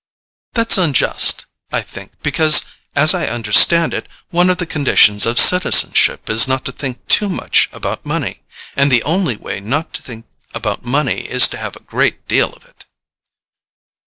"That's 0.53 0.79
unjust, 0.79 1.45
I 1.71 1.83
think, 1.83 2.13
because, 2.23 2.63
as 2.95 3.13
I 3.13 3.27
understand 3.27 3.93
it, 3.93 4.07
one 4.31 4.49
of 4.49 4.57
the 4.57 4.65
conditions 4.65 5.27
of 5.27 5.39
citizenship 5.39 6.27
is 6.27 6.47
not 6.47 6.65
to 6.65 6.71
think 6.71 7.07
too 7.07 7.29
much 7.29 7.69
about 7.71 8.03
money, 8.03 8.41
and 8.75 8.91
the 8.91 9.03
only 9.03 9.35
way 9.35 9.59
not 9.59 9.93
to 9.93 10.01
think 10.01 10.25
about 10.55 10.83
money 10.83 11.29
is 11.29 11.47
to 11.49 11.57
have 11.59 11.75
a 11.75 11.83
great 11.85 12.27
deal 12.27 12.49
of 12.51 12.65
it." 12.65 12.87